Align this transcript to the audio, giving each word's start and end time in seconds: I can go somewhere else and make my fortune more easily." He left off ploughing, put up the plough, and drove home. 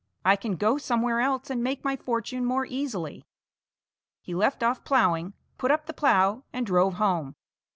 I 0.25 0.35
can 0.35 0.55
go 0.55 0.79
somewhere 0.79 1.19
else 1.21 1.51
and 1.51 1.63
make 1.63 1.83
my 1.83 1.95
fortune 1.95 2.43
more 2.43 2.65
easily." 2.65 3.23
He 4.23 4.33
left 4.33 4.63
off 4.63 4.83
ploughing, 4.83 5.33
put 5.59 5.69
up 5.69 5.85
the 5.85 5.93
plough, 5.93 6.43
and 6.51 6.65
drove 6.65 6.95
home. 6.95 7.35